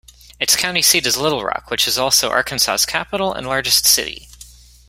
Its 0.39 0.55
county 0.55 0.81
seat 0.81 1.05
is 1.05 1.15
Little 1.15 1.43
Rock, 1.43 1.69
which 1.69 1.87
is 1.87 1.99
also 1.99 2.31
Arkansas's 2.31 2.87
capital 2.87 3.33
and 3.35 3.45
largest 3.45 3.85
city. 3.85 4.29